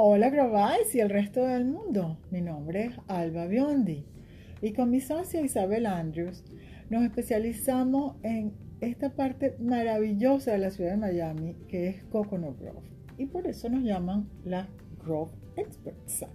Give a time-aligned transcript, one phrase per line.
[0.00, 2.18] Hola Grovice y el resto del mundo.
[2.30, 4.06] Mi nombre es Alba Biondi
[4.62, 6.44] y con mi socia Isabel Andrews
[6.88, 12.86] nos especializamos en esta parte maravillosa de la ciudad de Miami que es Coconut Grove
[13.16, 14.68] y por eso nos llaman las
[15.04, 16.26] Grove Experts.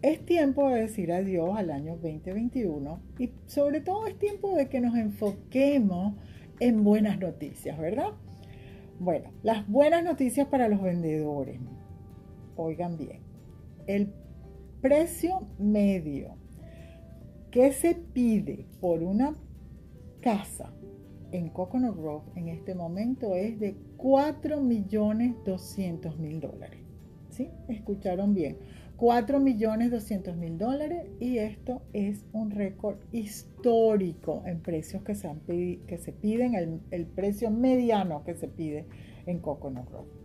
[0.00, 4.80] Es tiempo de decir adiós al año 2021 y sobre todo es tiempo de que
[4.80, 6.14] nos enfoquemos
[6.58, 8.14] en buenas noticias, ¿verdad?
[8.98, 11.60] Bueno, las buenas noticias para los vendedores.
[12.62, 13.22] Oigan bien,
[13.86, 14.12] el
[14.82, 16.34] precio medio
[17.50, 19.34] que se pide por una
[20.20, 20.70] casa
[21.32, 26.80] en Coconut Grove en este momento es de 4 millones 200 mil dólares.
[27.30, 27.48] ¿Sí?
[27.68, 28.58] Escucharon bien.
[28.98, 35.28] 4 millones 200 mil dólares y esto es un récord histórico en precios que se,
[35.28, 38.84] han que se piden, el, el, precio mediano que se pide
[39.24, 40.19] en Coconut Grove.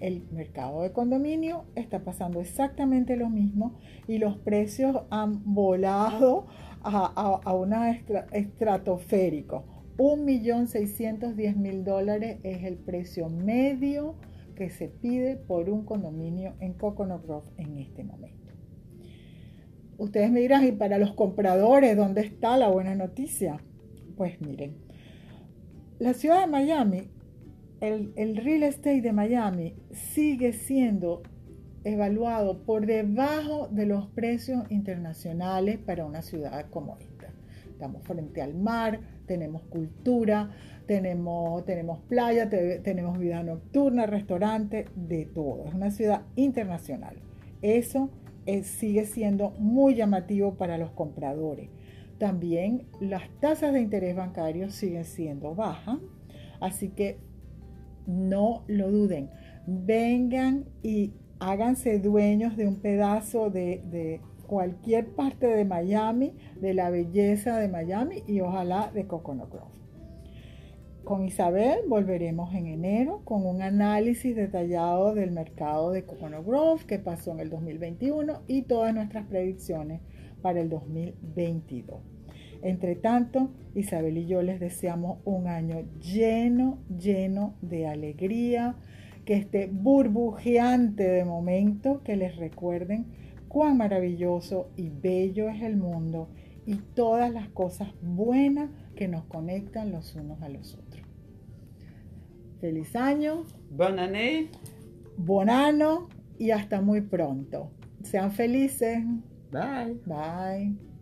[0.00, 6.46] El mercado de condominio está pasando exactamente lo mismo y los precios han volado
[6.82, 14.16] a, a, a una estratosférico 1.610.000 dólares es el precio medio
[14.54, 18.52] que se pide por un condominio en Coconut Grove en este momento.
[19.98, 23.62] Ustedes me dirán, ¿y para los compradores dónde está la buena noticia?
[24.16, 24.76] Pues miren,
[25.98, 27.08] la ciudad de Miami,
[27.80, 31.22] el, real estate de Miami sigue siendo
[31.84, 37.28] evaluado por debajo de los precios internacionales para una ciudad como esta.
[37.70, 40.50] Estamos frente al mar, tenemos cultura,
[40.86, 45.66] tenemos, tenemos playa, tenemos vida nocturna, restaurante, de todo.
[45.66, 47.16] Es una ciudad internacional.
[47.60, 48.10] Eso
[48.62, 51.68] sigue siendo muy llamativo para los compradores.
[52.18, 55.98] También las tasas de interés bancario siguen siendo bajas,
[56.60, 57.18] así que
[58.06, 59.30] no lo duden.
[59.66, 67.58] Vengan y háganse dueños de un pedazo de cualquier parte de Miami, de la belleza
[67.58, 69.76] de Miami y ojalá de Coconut Grove.
[71.04, 76.98] Con Isabel volveremos en enero con un análisis detallado del mercado de Coconut Grove que
[76.98, 80.00] pasó en el 2021 y todas nuestras predicciones
[80.42, 82.15] para el 2022.
[82.62, 88.76] Entre tanto, Isabel y yo les deseamos un año lleno, lleno de alegría,
[89.24, 93.06] que esté burbujeante de momento, que les recuerden
[93.48, 96.28] cuán maravilloso y bello es el mundo
[96.66, 101.02] y todas las cosas buenas que nos conectan los unos a los otros.
[102.60, 103.44] Feliz año.
[103.70, 104.50] Bon année.
[105.16, 106.08] Bon año
[106.38, 107.70] y hasta muy pronto.
[108.02, 109.04] Sean felices.
[109.50, 110.00] Bye.
[110.06, 110.95] Bye.